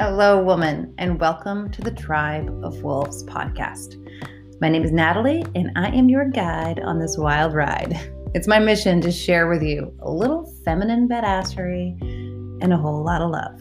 [0.00, 3.96] Hello, woman, and welcome to the Tribe of Wolves podcast.
[4.60, 7.98] My name is Natalie, and I am your guide on this wild ride.
[8.32, 12.00] It's my mission to share with you a little feminine badassery
[12.62, 13.60] and a whole lot of love.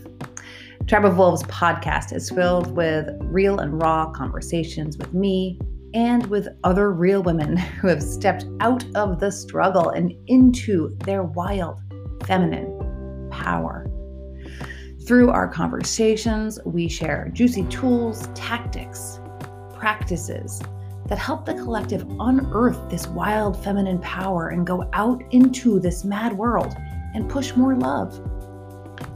[0.85, 5.59] Tribe of Wolves podcast is filled with real and raw conversations with me
[5.95, 11.23] and with other real women who have stepped out of the struggle and into their
[11.23, 11.79] wild
[12.27, 13.89] feminine power.
[15.07, 19.21] Through our conversations, we share juicy tools, tactics,
[19.73, 20.61] practices
[21.05, 26.37] that help the collective unearth this wild feminine power and go out into this mad
[26.37, 26.75] world
[27.13, 28.19] and push more love.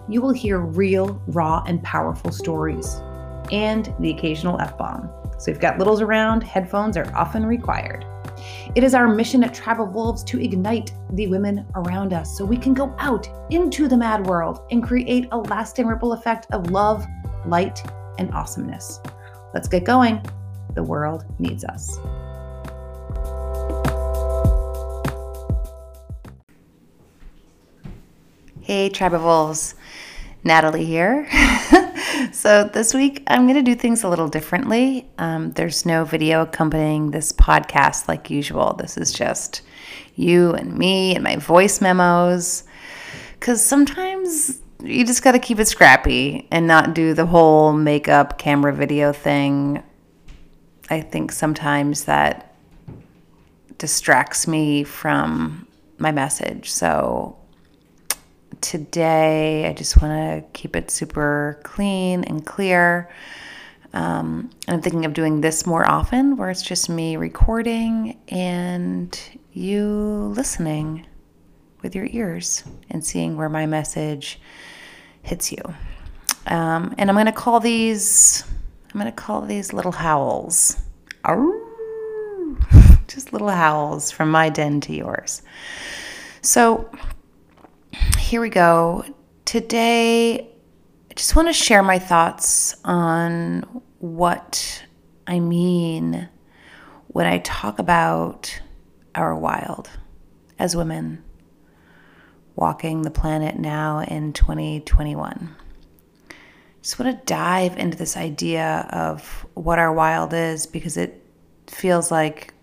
[0.07, 3.01] You will hear real, raw, and powerful stories
[3.51, 5.09] and the occasional F bomb.
[5.39, 8.05] So if you've got littles around, headphones are often required.
[8.75, 12.45] It is our mission at Tribe of Wolves to ignite the women around us so
[12.45, 16.71] we can go out into the mad world and create a lasting ripple effect of
[16.71, 17.05] love,
[17.45, 17.81] light,
[18.17, 18.99] and awesomeness.
[19.53, 20.23] Let's get going.
[20.75, 21.99] The world needs us.
[28.61, 29.75] Hey, Tribe of Wolves.
[30.43, 31.27] Natalie here.
[32.31, 35.09] so, this week I'm going to do things a little differently.
[35.17, 38.73] Um, there's no video accompanying this podcast like usual.
[38.73, 39.61] This is just
[40.15, 42.63] you and me and my voice memos.
[43.39, 48.37] Because sometimes you just got to keep it scrappy and not do the whole makeup
[48.37, 49.83] camera video thing.
[50.89, 52.55] I think sometimes that
[53.77, 55.67] distracts me from
[55.97, 56.71] my message.
[56.71, 57.37] So,
[58.61, 59.67] today.
[59.67, 63.09] I just want to keep it super clean and clear.
[63.93, 69.19] Um, I'm thinking of doing this more often, where it's just me recording and
[69.51, 71.05] you listening
[71.81, 74.39] with your ears and seeing where my message
[75.23, 75.61] hits you.
[76.47, 78.43] Um, and I'm going to call these.
[78.93, 80.77] I'm going to call these little howls.
[83.07, 85.41] Just little howls from my den to yours.
[86.41, 86.89] So,
[88.17, 89.03] here we go.
[89.45, 90.47] Today,
[91.09, 94.83] I just want to share my thoughts on what
[95.27, 96.29] I mean
[97.07, 98.61] when I talk about
[99.15, 99.89] our wild
[100.57, 101.23] as women
[102.55, 105.55] walking the planet now in 2021.
[106.81, 111.21] Just want to dive into this idea of what our wild is because it
[111.67, 112.53] feels like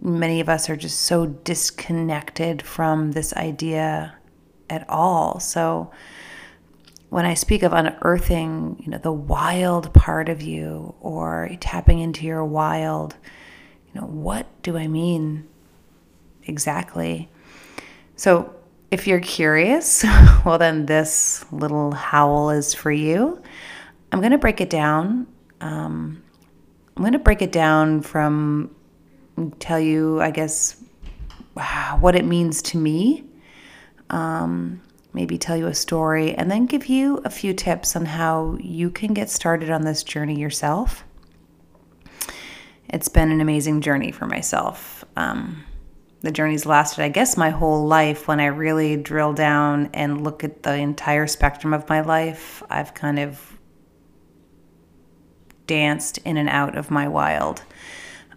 [0.00, 4.17] many of us are just so disconnected from this idea
[4.70, 5.40] at all.
[5.40, 5.90] So
[7.10, 12.26] when I speak of unearthing, you know, the wild part of you or tapping into
[12.26, 13.16] your wild,
[13.86, 15.48] you know, what do I mean
[16.44, 17.30] exactly?
[18.16, 18.54] So
[18.90, 20.04] if you're curious,
[20.44, 23.40] well, then this little howl is for you.
[24.12, 25.26] I'm going to break it down.
[25.60, 26.22] Um,
[26.96, 28.74] I'm going to break it down from
[29.60, 30.76] tell you, I guess,
[32.00, 33.27] what it means to me
[34.10, 34.80] um,
[35.12, 38.90] maybe tell you a story, and then give you a few tips on how you
[38.90, 41.04] can get started on this journey yourself.
[42.88, 45.04] It's been an amazing journey for myself.
[45.16, 45.64] Um,
[46.20, 48.26] the journey's lasted, I guess, my whole life.
[48.26, 52.94] When I really drill down and look at the entire spectrum of my life, I've
[52.94, 53.58] kind of
[55.66, 57.62] danced in and out of my wild.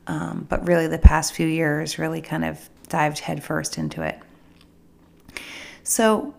[0.05, 4.19] Um, but really, the past few years really kind of dived headfirst into it.
[5.91, 6.33] So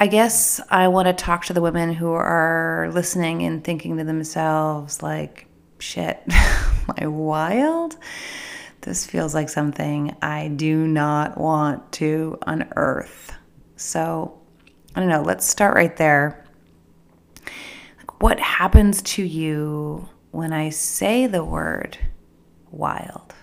[0.00, 4.04] I guess I want to talk to the women who are listening and thinking to
[4.04, 5.46] themselves, like,
[5.78, 6.22] shit,
[6.98, 7.98] my wild?
[8.80, 13.34] This feels like something I do not want to unearth.
[13.76, 14.40] So
[14.94, 16.46] I don't know, let's start right there.
[18.20, 21.98] What happens to you when I say the word
[22.70, 23.34] wild?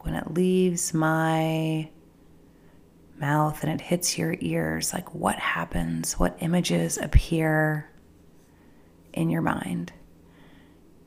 [0.00, 1.88] When it leaves my
[3.22, 6.18] mouth and it hits your ears, like what happens?
[6.18, 7.88] What images appear
[9.14, 9.92] in your mind?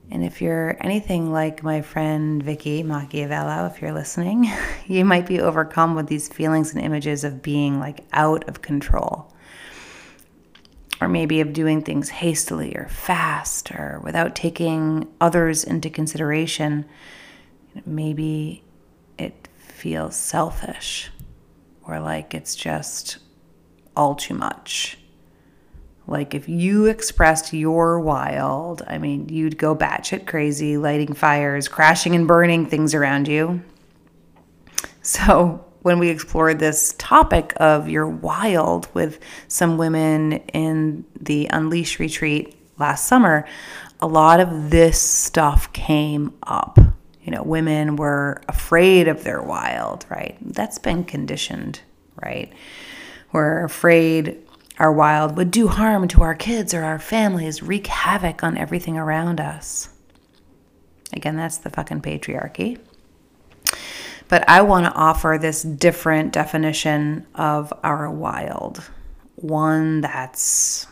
[0.10, 4.50] And if you're anything like my friend Vicky Machiavello, if you're listening,
[4.88, 9.32] you might be overcome with these feelings and images of being like out of control.
[11.02, 16.86] Or maybe of doing things hastily or fast or without taking others into consideration.
[17.86, 18.64] Maybe
[19.18, 21.12] it feels selfish
[21.88, 23.18] or like it's just
[23.96, 24.98] all too much.
[26.08, 32.16] Like if you expressed your wild, I mean, you'd go batshit crazy, lighting fires, crashing
[32.16, 33.64] and burning things around you.
[35.02, 42.00] So when we explored this topic of your wild with some women in the Unleash
[42.00, 43.48] retreat last summer,
[44.00, 46.80] a lot of this stuff came up.
[47.26, 50.38] You know, women were afraid of their wild, right?
[50.42, 51.82] That's been conditioned,
[52.24, 52.54] right?
[53.32, 58.44] We're afraid our wild would do harm to our kids or our families, wreak havoc
[58.44, 59.90] on everything around us.
[61.14, 62.78] Again, that's the fucking patriarchy.
[64.28, 68.84] But I want to offer this different definition of our wild
[69.36, 70.86] one that's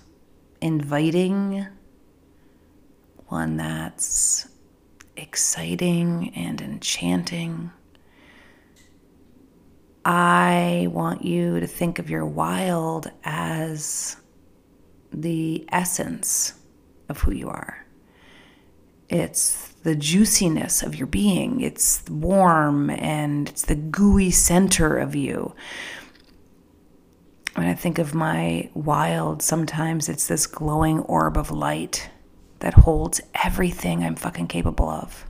[0.62, 1.68] inviting,
[3.27, 4.47] one that's
[5.15, 7.71] exciting and enchanting.
[10.06, 14.18] I want you to think of your wild as
[15.12, 16.54] the essence
[17.10, 17.86] of who you are.
[19.10, 21.62] It's the juiciness of your being.
[21.62, 25.54] It's warm and it's the gooey center of you.
[27.56, 32.10] When I think of my wild, sometimes it's this glowing orb of light
[32.63, 35.25] that holds everything I'm fucking capable of.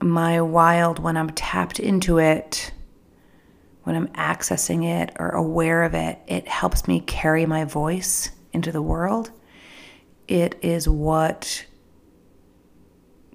[0.00, 2.70] My wild, when I'm tapped into it,
[3.82, 8.70] when I'm accessing it or aware of it, it helps me carry my voice into
[8.70, 9.32] the world.
[10.28, 11.66] It is what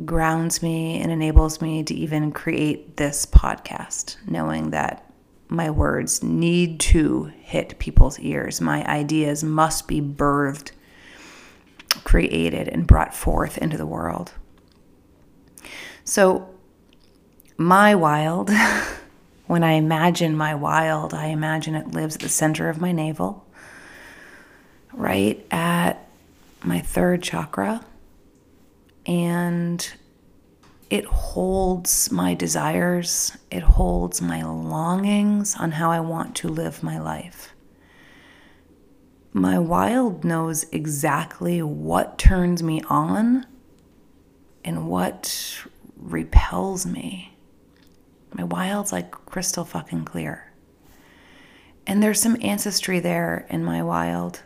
[0.06, 5.06] grounds me and enables me to even create this podcast, knowing that
[5.50, 8.62] my words need to hit people's ears.
[8.62, 10.72] My ideas must be birthed,
[12.04, 14.32] created, and brought forth into the world.
[16.04, 16.50] So,
[17.58, 18.50] my wild,
[19.48, 23.46] when I imagine my wild, I imagine it lives at the center of my navel,
[24.94, 26.08] right at
[26.64, 27.84] my third chakra
[29.06, 29.94] and
[30.90, 37.00] it holds my desires, it holds my longings on how I want to live my
[37.00, 37.54] life.
[39.34, 43.46] My wild knows exactly what turns me on
[44.66, 45.64] and what
[45.96, 47.38] repels me.
[48.34, 50.52] My wild's like crystal fucking clear.
[51.88, 54.42] And there's some ancestry there in my wild.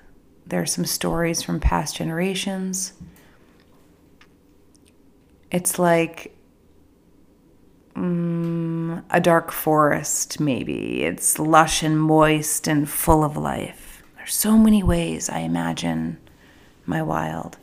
[0.46, 2.94] There's some stories from past generations.
[5.52, 6.36] It's like
[7.96, 11.04] mm, a dark forest, maybe.
[11.04, 13.95] It's lush and moist and full of life.
[14.26, 16.18] There's so many ways I imagine
[16.88, 17.60] my wild.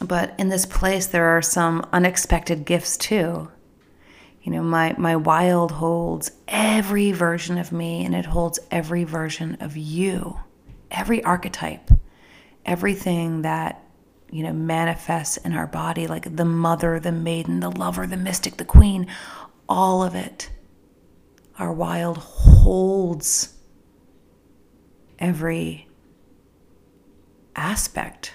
[0.00, 3.50] But in this place, there are some unexpected gifts too.
[4.42, 9.58] You know, my, my wild holds every version of me and it holds every version
[9.60, 10.40] of you,
[10.90, 11.90] every archetype,
[12.64, 13.84] everything that
[14.30, 18.56] you know, manifests in our body like the mother, the maiden, the lover, the mystic,
[18.56, 19.06] the queen,
[19.68, 20.48] all of it.
[21.58, 23.52] Our wild holds
[25.22, 25.88] every
[27.56, 28.34] aspect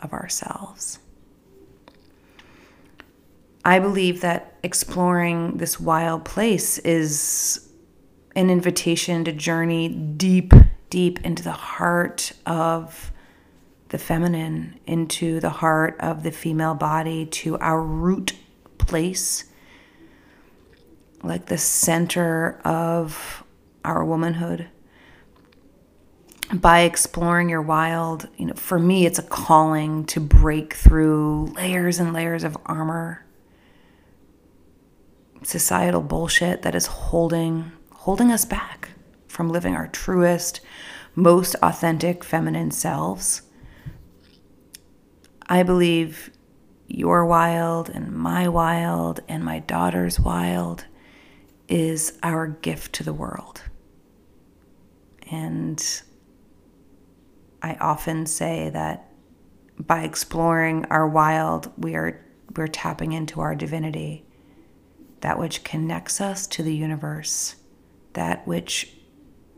[0.00, 0.98] of ourselves.
[3.64, 7.68] I believe that exploring this wild place is
[8.34, 10.52] an invitation to journey deep,
[10.90, 13.12] deep into the heart of
[13.88, 18.34] the feminine into the heart of the female body to our root
[18.78, 19.44] place,
[21.22, 23.44] like the center of
[23.84, 24.68] our womanhood.
[26.52, 31.98] By exploring your wild, you know, for me, it's a calling to break through layers
[31.98, 33.24] and layers of armor,
[35.42, 38.90] societal bullshit that is holding holding us back
[39.26, 40.60] from living our truest,
[41.16, 43.42] most authentic feminine selves
[45.48, 46.30] I believe
[46.88, 50.84] your wild and my wild and my daughter's wild
[51.68, 53.62] is our gift to the world.
[55.30, 55.82] And
[57.66, 59.10] I often say that
[59.76, 62.24] by exploring our wild, we are
[62.56, 64.24] we're tapping into our divinity,
[65.20, 67.56] that which connects us to the universe,
[68.12, 68.96] that which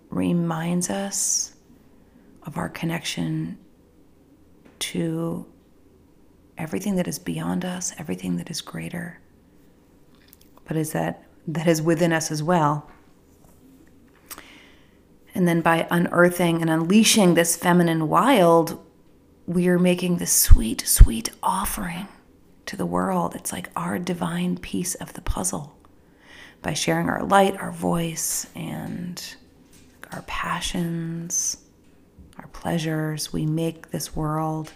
[0.09, 1.53] reminds us
[2.45, 3.59] of our connection
[4.79, 5.47] to
[6.57, 9.21] everything that is beyond us, everything that is greater,
[10.65, 12.91] but is that that is within us as well.
[15.39, 18.85] And then by unearthing and unleashing this feminine wild,
[19.47, 22.09] we are making this sweet, sweet offering
[22.67, 23.37] to the world.
[23.37, 25.79] It's like our divine piece of the puzzle.
[26.61, 29.25] By sharing our light, our voice, and
[30.11, 31.59] our passions,
[32.37, 34.73] our pleasures, we make this world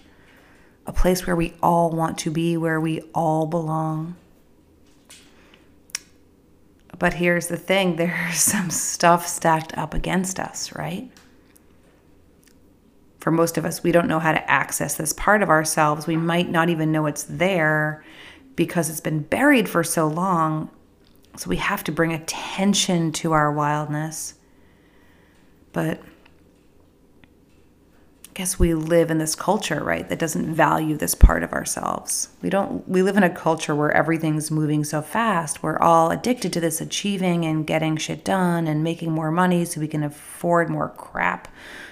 [0.86, 4.14] a place where we all want to be, where we all belong.
[7.02, 11.10] But here's the thing there's some stuff stacked up against us, right?
[13.18, 16.06] For most of us, we don't know how to access this part of ourselves.
[16.06, 18.04] We might not even know it's there
[18.54, 20.70] because it's been buried for so long.
[21.36, 24.34] So we have to bring attention to our wildness.
[25.72, 26.00] But
[28.34, 32.30] guess we live in this culture, right, that doesn't value this part of ourselves.
[32.40, 35.62] We don't we live in a culture where everything's moving so fast.
[35.62, 39.80] We're all addicted to this achieving and getting shit done and making more money so
[39.80, 41.48] we can afford more crap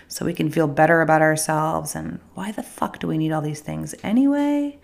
[0.08, 3.40] so we can feel better about ourselves and why the fuck do we need all
[3.40, 4.76] these things anyway?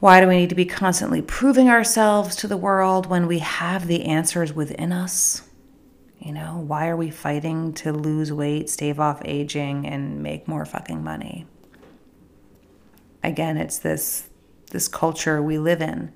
[0.00, 3.86] Why do we need to be constantly proving ourselves to the world when we have
[3.86, 5.45] the answers within us?
[6.26, 10.64] You know, why are we fighting to lose weight, stave off aging, and make more
[10.64, 11.46] fucking money?
[13.22, 14.28] Again, it's this
[14.72, 16.12] this culture we live in.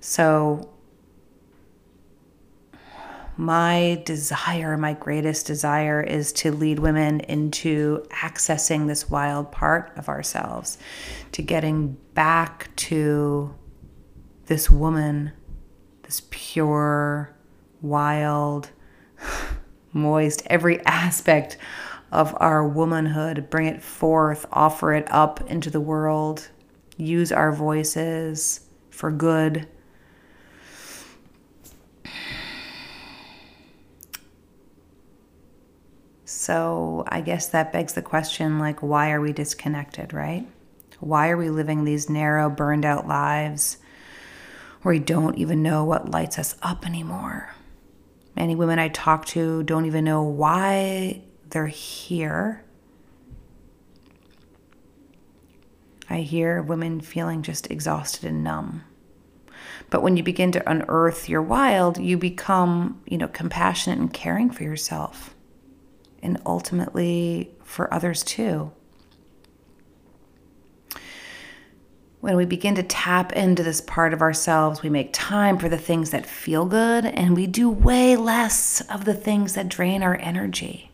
[0.00, 0.68] So
[3.38, 10.10] my desire, my greatest desire is to lead women into accessing this wild part of
[10.10, 10.76] ourselves,
[11.32, 13.54] to getting back to
[14.44, 15.32] this woman,
[16.02, 17.34] this pure,
[17.80, 18.72] wild,
[19.98, 21.58] moist, every aspect
[22.10, 26.48] of our womanhood, bring it forth, offer it up into the world,
[26.96, 29.68] use our voices for good.
[36.24, 40.46] So, I guess that begs the question like, why are we disconnected, right?
[41.00, 43.78] Why are we living these narrow, burned out lives
[44.82, 47.54] where we don't even know what lights us up anymore?
[48.38, 52.62] Many women I talk to don't even know why they're here.
[56.08, 58.84] I hear women feeling just exhausted and numb.
[59.90, 64.50] But when you begin to unearth your wild, you become, you know, compassionate and caring
[64.50, 65.34] for yourself
[66.22, 68.70] and ultimately for others too.
[72.20, 75.78] When we begin to tap into this part of ourselves, we make time for the
[75.78, 80.16] things that feel good and we do way less of the things that drain our
[80.16, 80.90] energy.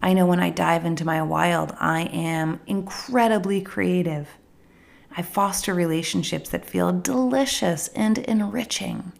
[0.00, 4.28] I know when I dive into my wild, I am incredibly creative.
[5.16, 9.12] I foster relationships that feel delicious and enriching.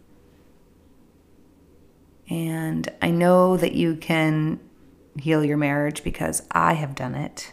[2.29, 4.59] And I know that you can
[5.19, 7.51] heal your marriage because I have done it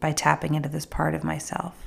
[0.00, 1.85] by tapping into this part of myself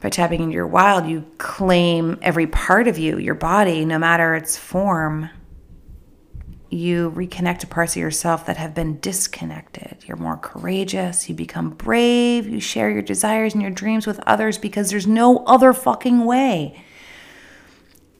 [0.00, 4.34] by tapping into your wild, you claim every part of you, your body, no matter
[4.34, 5.30] its form.
[6.68, 9.98] You reconnect to parts of yourself that have been disconnected.
[10.06, 11.28] You're more courageous.
[11.28, 12.48] You become brave.
[12.48, 16.82] You share your desires and your dreams with others because there's no other fucking way.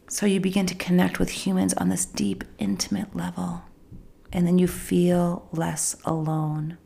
[0.08, 3.62] So you begin to connect with humans on this deep, intimate level.
[4.32, 6.78] And then you feel less alone.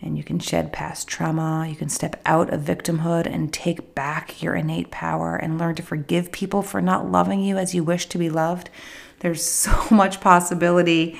[0.00, 1.66] And you can shed past trauma.
[1.68, 5.82] You can step out of victimhood and take back your innate power and learn to
[5.82, 8.70] forgive people for not loving you as you wish to be loved.
[9.20, 11.18] There's so much possibility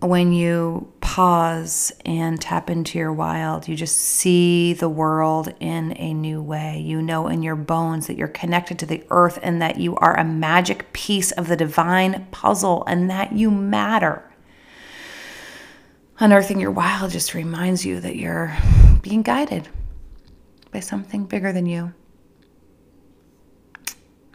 [0.00, 3.66] when you pause and tap into your wild.
[3.66, 6.78] You just see the world in a new way.
[6.78, 10.16] You know in your bones that you're connected to the earth and that you are
[10.16, 14.22] a magic piece of the divine puzzle and that you matter
[16.20, 18.56] unearthing your wild just reminds you that you're
[19.02, 19.68] being guided
[20.70, 21.92] by something bigger than you.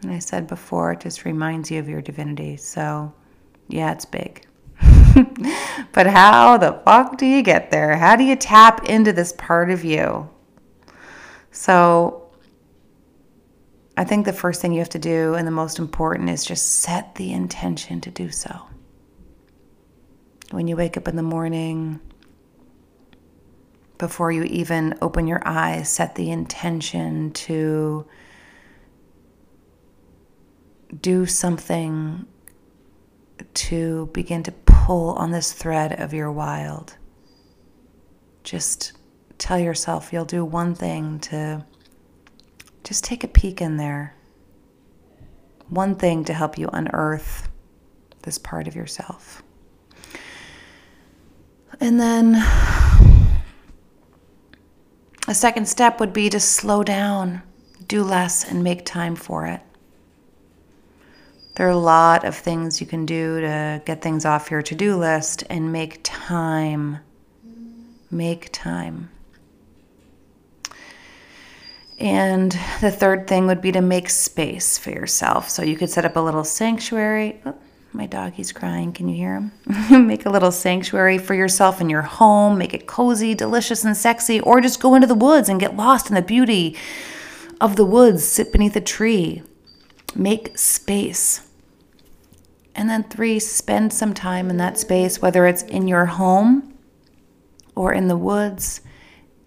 [0.02, 2.58] And I said before, it just reminds you of your divinity.
[2.58, 3.14] So,
[3.70, 4.46] yeah, it's big.
[5.94, 7.96] but how the fuck do you get there?
[7.96, 10.30] How do you tap into this part of you?
[11.52, 12.20] So,
[13.96, 16.80] I think the first thing you have to do, and the most important, is just
[16.82, 18.68] set the intention to do so
[20.54, 22.00] when you wake up in the morning,
[23.98, 28.06] before you even open your eyes, set the intention to
[31.02, 32.28] do something
[33.56, 36.98] to begin to pull on this thread of your wild.
[38.44, 38.94] Just
[39.40, 41.66] tell yourself you'll do one thing to
[42.84, 44.16] just take a peek in there.
[45.68, 47.50] One thing to help you unearth
[48.22, 49.13] this part of yourself.
[51.84, 52.36] And then
[55.28, 57.42] a second step would be to slow down,
[57.90, 59.60] do less, and make time for it.
[61.56, 64.74] There are a lot of things you can do to get things off your to
[64.74, 67.00] do list and make time.
[68.10, 69.10] Make time.
[72.00, 75.50] And the third thing would be to make space for yourself.
[75.50, 77.42] So you could set up a little sanctuary.
[77.46, 77.56] Oh,
[77.94, 78.92] my dog, he's crying.
[78.92, 80.08] Can you hear him?
[80.08, 82.58] make a little sanctuary for yourself in your home.
[82.58, 84.40] Make it cozy, delicious, and sexy.
[84.40, 86.76] Or just go into the woods and get lost in the beauty
[87.62, 88.24] of the woods.
[88.26, 89.44] Sit beneath a tree.
[90.16, 91.48] Make space.
[92.76, 96.74] And then, three, spend some time in that space, whether it's in your home
[97.76, 98.82] or in the woods.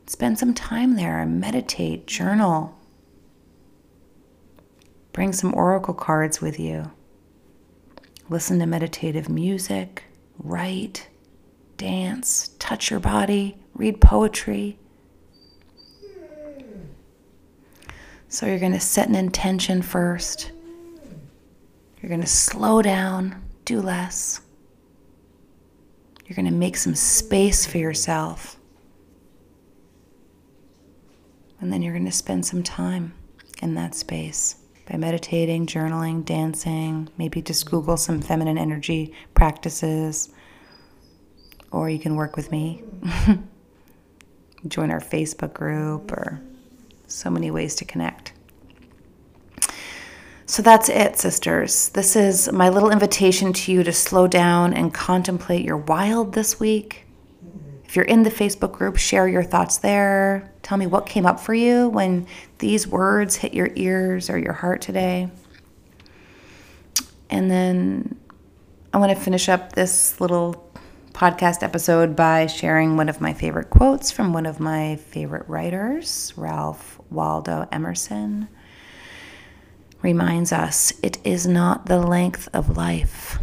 [0.07, 2.79] Spend some time there and meditate, journal.
[5.13, 6.93] Bring some oracle cards with you.
[8.29, 10.03] Listen to meditative music,
[10.39, 11.09] write,
[11.77, 14.79] dance, touch your body, read poetry.
[18.29, 20.51] So you're going to set an intention first.
[22.03, 24.41] You're going to slow down, do less.
[26.27, 28.57] You're going to make some space for yourself.
[31.61, 33.15] And then you're going to spend some time
[33.63, 40.31] in that space by meditating, journaling, dancing, maybe just Google some feminine energy practices.
[41.73, 42.83] Or you can work with me,
[44.69, 46.41] join our Facebook group, or
[47.09, 48.33] so many ways to connect.
[50.49, 51.89] So that's it, sisters.
[51.89, 56.61] This is my little invitation to you to slow down and contemplate your wild this
[56.61, 57.06] week.
[57.87, 60.51] If you're in the Facebook group, share your thoughts there.
[60.63, 62.27] Tell me what came up for you when
[62.59, 65.31] these words hit your ears or your heart today.
[67.31, 68.19] And then
[68.93, 70.69] I want to finish up this little
[71.13, 76.33] podcast episode by sharing one of my favorite quotes from one of my favorite writers,
[76.37, 78.49] Ralph Waldo Emerson.
[80.03, 83.39] Reminds us it is not the length of life,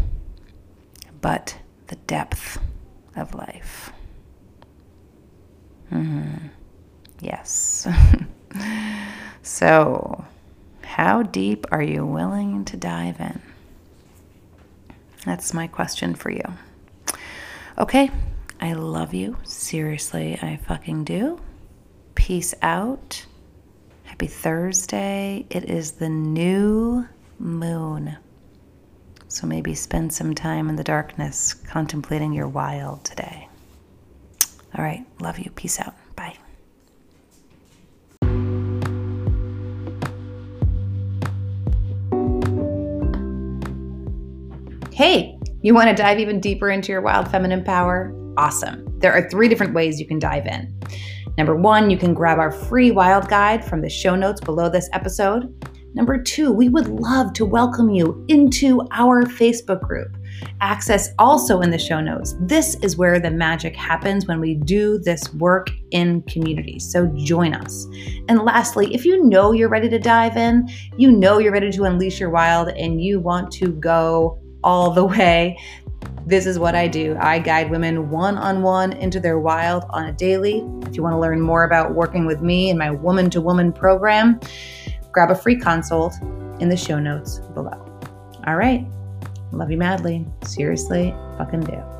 [1.21, 1.57] but
[1.87, 2.59] the depth
[3.15, 3.92] of life.
[5.93, 6.47] Mm-hmm.
[7.21, 7.87] Yes.
[9.43, 10.25] so,
[10.81, 13.41] how deep are you willing to dive in?
[15.25, 16.43] That's my question for you.
[17.77, 18.09] Okay,
[18.59, 19.37] I love you.
[19.43, 21.39] Seriously, I fucking do.
[22.15, 23.25] Peace out.
[24.03, 25.45] Happy Thursday.
[25.49, 27.07] It is the new
[27.39, 28.17] moon.
[29.27, 33.47] So maybe spend some time in the darkness contemplating your wild today.
[34.75, 35.51] All right, love you.
[35.51, 35.93] Peace out.
[36.15, 36.35] Bye.
[44.91, 48.13] Hey, you want to dive even deeper into your wild feminine power?
[48.37, 48.85] Awesome.
[48.99, 50.73] There are three different ways you can dive in.
[51.37, 54.89] Number one, you can grab our free wild guide from the show notes below this
[54.93, 55.53] episode.
[55.95, 60.15] Number two, we would love to welcome you into our Facebook group.
[60.61, 62.35] Access also in the show notes.
[62.41, 66.79] This is where the magic happens when we do this work in community.
[66.79, 67.85] So join us.
[68.27, 71.83] And lastly, if you know you're ready to dive in, you know you're ready to
[71.83, 75.57] unleash your wild, and you want to go all the way,
[76.25, 77.17] this is what I do.
[77.19, 80.59] I guide women one on one into their wild on a daily.
[80.83, 83.73] If you want to learn more about working with me in my woman to woman
[83.73, 84.39] program,
[85.11, 86.13] grab a free consult
[86.59, 87.99] in the show notes below.
[88.47, 88.87] All right.
[89.53, 90.25] Love you madly.
[90.43, 91.92] Seriously, fucking do.